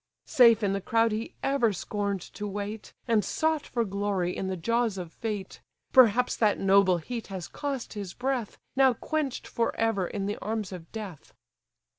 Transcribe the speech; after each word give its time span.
Safe 0.25 0.63
in 0.63 0.73
the 0.73 0.81
crowd 0.81 1.11
he 1.11 1.35
ever 1.43 1.71
scorn'd 1.71 2.21
to 2.33 2.47
wait, 2.47 2.91
And 3.07 3.23
sought 3.23 3.67
for 3.67 3.85
glory 3.85 4.35
in 4.35 4.47
the 4.47 4.57
jaws 4.57 4.97
of 4.97 5.13
fate: 5.13 5.61
Perhaps 5.93 6.37
that 6.37 6.57
noble 6.57 6.97
heat 6.97 7.27
has 7.27 7.47
cost 7.47 7.93
his 7.93 8.15
breath, 8.15 8.57
Now 8.75 8.95
quench'd 8.95 9.45
for 9.45 9.75
ever 9.75 10.07
in 10.07 10.25
the 10.25 10.37
arms 10.39 10.71
of 10.71 10.91
death." 10.91 11.35